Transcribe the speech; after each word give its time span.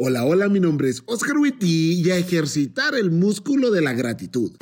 Hola, 0.00 0.24
hola, 0.24 0.48
mi 0.48 0.60
nombre 0.60 0.88
es 0.88 1.02
Oscar 1.06 1.36
Witty 1.38 1.94
y 2.00 2.10
a 2.12 2.16
ejercitar 2.16 2.94
el 2.94 3.10
músculo 3.10 3.72
de 3.72 3.82
la 3.82 3.94
gratitud. 3.94 4.52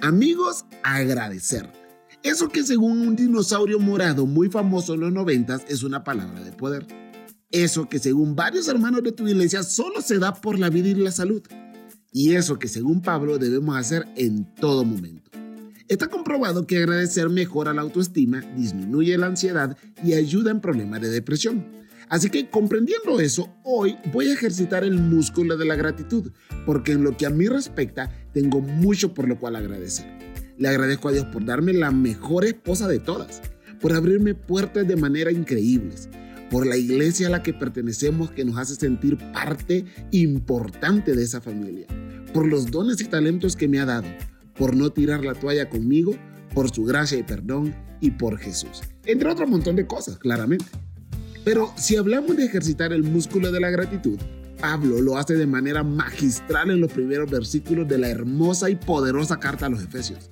Amigos, 0.00 0.64
agradecer. 0.82 1.70
Eso 2.22 2.48
que 2.48 2.62
según 2.62 3.06
un 3.06 3.16
dinosaurio 3.16 3.78
morado 3.78 4.24
muy 4.24 4.48
famoso 4.48 4.94
en 4.94 5.00
los 5.00 5.12
noventas 5.12 5.60
es 5.68 5.82
una 5.82 6.04
palabra 6.04 6.42
de 6.42 6.52
poder. 6.52 6.86
Eso 7.50 7.86
que 7.86 7.98
según 7.98 8.34
varios 8.34 8.66
hermanos 8.66 9.02
de 9.02 9.12
tu 9.12 9.28
iglesia 9.28 9.62
solo 9.62 10.00
se 10.00 10.18
da 10.18 10.32
por 10.32 10.58
la 10.58 10.70
vida 10.70 10.88
y 10.88 10.94
la 10.94 11.12
salud. 11.12 11.42
Y 12.10 12.34
eso 12.34 12.58
que 12.58 12.66
según 12.66 13.02
Pablo 13.02 13.36
debemos 13.36 13.76
hacer 13.76 14.08
en 14.16 14.54
todo 14.54 14.86
momento. 14.86 15.29
Está 15.90 16.06
comprobado 16.06 16.68
que 16.68 16.76
agradecer 16.76 17.28
mejora 17.30 17.74
la 17.74 17.82
autoestima, 17.82 18.42
disminuye 18.56 19.18
la 19.18 19.26
ansiedad 19.26 19.76
y 20.04 20.14
ayuda 20.14 20.52
en 20.52 20.60
problemas 20.60 21.00
de 21.00 21.10
depresión. 21.10 21.66
Así 22.08 22.30
que 22.30 22.48
comprendiendo 22.48 23.18
eso, 23.18 23.52
hoy 23.64 23.96
voy 24.12 24.28
a 24.28 24.34
ejercitar 24.34 24.84
el 24.84 25.00
músculo 25.00 25.56
de 25.56 25.64
la 25.64 25.74
gratitud, 25.74 26.30
porque 26.64 26.92
en 26.92 27.02
lo 27.02 27.16
que 27.16 27.26
a 27.26 27.30
mí 27.30 27.48
respecta, 27.48 28.08
tengo 28.32 28.60
mucho 28.60 29.14
por 29.14 29.26
lo 29.26 29.36
cual 29.40 29.56
agradecer. 29.56 30.06
Le 30.58 30.68
agradezco 30.68 31.08
a 31.08 31.12
Dios 31.12 31.24
por 31.24 31.44
darme 31.44 31.72
la 31.72 31.90
mejor 31.90 32.44
esposa 32.44 32.86
de 32.86 33.00
todas, 33.00 33.42
por 33.80 33.92
abrirme 33.92 34.36
puertas 34.36 34.86
de 34.86 34.94
manera 34.94 35.32
increíbles, 35.32 36.08
por 36.52 36.68
la 36.68 36.76
iglesia 36.76 37.26
a 37.26 37.30
la 37.30 37.42
que 37.42 37.52
pertenecemos 37.52 38.30
que 38.30 38.44
nos 38.44 38.58
hace 38.58 38.76
sentir 38.76 39.18
parte 39.32 39.86
importante 40.12 41.16
de 41.16 41.24
esa 41.24 41.40
familia, 41.40 41.88
por 42.32 42.46
los 42.46 42.70
dones 42.70 43.00
y 43.00 43.06
talentos 43.06 43.56
que 43.56 43.66
me 43.66 43.80
ha 43.80 43.86
dado, 43.86 44.06
por 44.60 44.76
no 44.76 44.90
tirar 44.90 45.24
la 45.24 45.32
toalla 45.32 45.70
conmigo, 45.70 46.14
por 46.54 46.70
su 46.70 46.84
gracia 46.84 47.18
y 47.18 47.22
perdón 47.22 47.74
y 47.98 48.10
por 48.10 48.36
Jesús. 48.38 48.82
Entre 49.06 49.30
otro 49.30 49.46
montón 49.46 49.74
de 49.74 49.86
cosas, 49.86 50.18
claramente. 50.18 50.66
Pero 51.46 51.72
si 51.78 51.96
hablamos 51.96 52.36
de 52.36 52.44
ejercitar 52.44 52.92
el 52.92 53.02
músculo 53.02 53.50
de 53.50 53.58
la 53.58 53.70
gratitud, 53.70 54.18
Pablo 54.60 55.00
lo 55.00 55.16
hace 55.16 55.34
de 55.34 55.46
manera 55.46 55.82
magistral 55.82 56.70
en 56.70 56.82
los 56.82 56.92
primeros 56.92 57.30
versículos 57.30 57.88
de 57.88 57.96
la 57.96 58.10
hermosa 58.10 58.68
y 58.68 58.76
poderosa 58.76 59.40
carta 59.40 59.64
a 59.64 59.70
los 59.70 59.82
Efesios. 59.82 60.28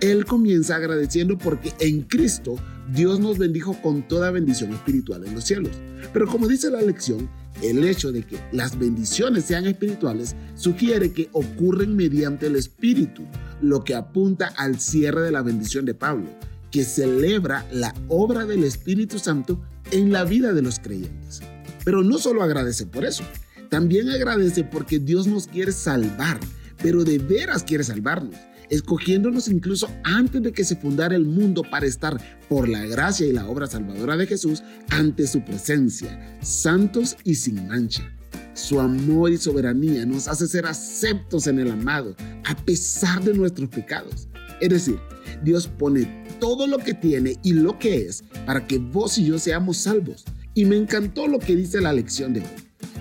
Él 0.00 0.24
comienza 0.24 0.76
agradeciendo 0.76 1.36
porque 1.36 1.72
en 1.80 2.02
Cristo 2.02 2.54
Dios 2.92 3.18
nos 3.18 3.38
bendijo 3.38 3.76
con 3.82 4.06
toda 4.06 4.30
bendición 4.30 4.72
espiritual 4.72 5.26
en 5.26 5.34
los 5.34 5.44
cielos. 5.44 5.72
Pero 6.12 6.28
como 6.28 6.46
dice 6.46 6.70
la 6.70 6.80
lección, 6.80 7.28
el 7.62 7.84
hecho 7.84 8.12
de 8.12 8.22
que 8.22 8.38
las 8.52 8.78
bendiciones 8.78 9.44
sean 9.44 9.66
espirituales 9.66 10.36
sugiere 10.54 11.12
que 11.12 11.28
ocurren 11.32 11.96
mediante 11.96 12.46
el 12.46 12.56
Espíritu, 12.56 13.22
lo 13.68 13.84
que 13.84 13.94
apunta 13.94 14.52
al 14.56 14.80
cierre 14.80 15.22
de 15.22 15.32
la 15.32 15.42
bendición 15.42 15.84
de 15.84 15.94
Pablo, 15.94 16.26
que 16.70 16.84
celebra 16.84 17.66
la 17.72 17.94
obra 18.08 18.44
del 18.44 18.64
Espíritu 18.64 19.18
Santo 19.18 19.60
en 19.90 20.12
la 20.12 20.24
vida 20.24 20.52
de 20.52 20.62
los 20.62 20.78
creyentes. 20.78 21.40
Pero 21.84 22.02
no 22.02 22.18
solo 22.18 22.42
agradece 22.42 22.86
por 22.86 23.04
eso, 23.04 23.24
también 23.68 24.08
agradece 24.08 24.64
porque 24.64 24.98
Dios 24.98 25.26
nos 25.26 25.46
quiere 25.46 25.72
salvar, 25.72 26.38
pero 26.82 27.04
de 27.04 27.18
veras 27.18 27.62
quiere 27.62 27.84
salvarnos 27.84 28.36
escogiéndonos 28.70 29.48
incluso 29.48 29.88
antes 30.04 30.42
de 30.42 30.52
que 30.52 30.64
se 30.64 30.76
fundara 30.76 31.14
el 31.14 31.24
mundo 31.24 31.62
para 31.70 31.86
estar 31.86 32.20
por 32.48 32.68
la 32.68 32.84
gracia 32.86 33.26
y 33.26 33.32
la 33.32 33.46
obra 33.46 33.66
salvadora 33.66 34.16
de 34.16 34.26
Jesús 34.26 34.62
ante 34.90 35.26
su 35.26 35.44
presencia, 35.44 36.38
santos 36.42 37.16
y 37.24 37.34
sin 37.36 37.68
mancha. 37.68 38.10
Su 38.54 38.80
amor 38.80 39.32
y 39.32 39.36
soberanía 39.36 40.06
nos 40.06 40.28
hace 40.28 40.46
ser 40.46 40.66
aceptos 40.66 41.46
en 41.46 41.58
el 41.58 41.70
amado, 41.70 42.16
a 42.44 42.56
pesar 42.64 43.22
de 43.22 43.34
nuestros 43.34 43.68
pecados. 43.68 44.28
Es 44.60 44.70
decir, 44.70 44.98
Dios 45.42 45.66
pone 45.66 46.24
todo 46.40 46.66
lo 46.66 46.78
que 46.78 46.94
tiene 46.94 47.36
y 47.42 47.52
lo 47.52 47.78
que 47.78 48.06
es 48.06 48.24
para 48.46 48.66
que 48.66 48.78
vos 48.78 49.18
y 49.18 49.26
yo 49.26 49.38
seamos 49.38 49.78
salvos. 49.78 50.24
Y 50.54 50.64
me 50.64 50.76
encantó 50.76 51.26
lo 51.26 51.38
que 51.38 51.56
dice 51.56 51.80
la 51.80 51.92
lección 51.92 52.32
de 52.32 52.40
hoy. 52.40 52.46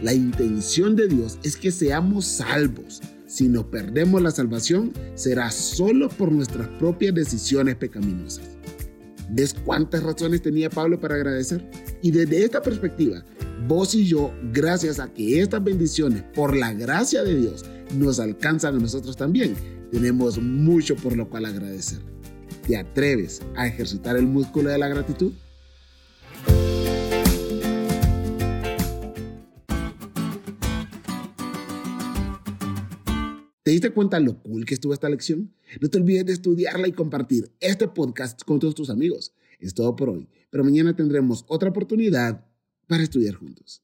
La 0.02 0.14
intención 0.14 0.96
de 0.96 1.08
Dios 1.08 1.38
es 1.44 1.56
que 1.56 1.72
seamos 1.72 2.26
salvos 2.26 3.02
si 3.34 3.48
nos 3.48 3.64
perdemos 3.66 4.22
la 4.22 4.30
salvación, 4.30 4.94
será 5.16 5.50
solo 5.50 6.08
por 6.08 6.32
nuestras 6.32 6.68
propias 6.78 7.16
decisiones 7.16 7.76
pecaminosas. 7.78 8.46
¿Ves 9.32 9.56
cuántas 9.56 10.04
razones 10.04 10.44
tenía 10.44 10.70
Pablo 10.70 11.00
para 11.00 11.16
agradecer? 11.16 11.68
Y 12.04 12.12
desde 12.12 12.46
esta 12.46 12.62
perspectiva, 12.62 13.26
vos 13.68 13.96
y 13.96 14.06
yo, 14.06 14.34
gracias 14.52 15.00
a 15.00 15.14
que 15.14 15.42
estas 15.42 15.64
bendiciones, 15.64 16.24
por 16.34 16.56
la 16.56 16.74
gracia 16.74 17.24
de 17.24 17.36
Dios, 17.36 17.64
nos 17.98 18.20
alcanzan 18.20 18.76
a 18.76 18.80
nosotros 18.80 19.16
también, 19.16 19.56
tenemos 19.92 20.42
mucho 20.42 20.96
por 20.96 21.16
lo 21.16 21.30
cual 21.30 21.46
agradecer. 21.46 22.00
¿Te 22.68 22.78
atreves 22.78 23.42
a 23.56 23.68
ejercitar 23.68 24.18
el 24.18 24.26
músculo 24.26 24.70
de 24.70 24.78
la 24.78 24.88
gratitud? 24.88 25.34
¿Te 33.64 33.72
diste 33.72 33.92
cuenta 33.92 34.20
lo 34.20 34.42
cool 34.42 34.66
que 34.66 34.74
estuvo 34.74 34.94
esta 34.94 35.08
lección? 35.08 35.54
No 35.80 35.90
te 35.90 35.98
olvides 35.98 36.26
de 36.26 36.34
estudiarla 36.34 36.88
y 36.88 36.92
compartir 36.92 37.52
este 37.62 37.88
podcast 37.88 38.44
con 38.44 38.60
todos 38.60 38.76
tus 38.76 38.90
amigos. 38.90 39.34
Es 39.60 39.74
todo 39.74 39.96
por 39.96 40.10
hoy, 40.10 40.28
pero 40.50 40.66
mañana 40.66 40.96
tendremos 40.96 41.46
otra 41.48 41.70
oportunidad 41.70 42.46
para 42.88 43.04
estudiar 43.04 43.36
juntos. 43.36 43.84